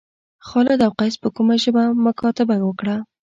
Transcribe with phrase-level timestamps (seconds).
[0.47, 2.95] خالد او قیس په کومه ژبه مکاتبه وکړه.